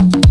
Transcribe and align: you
you 0.00 0.27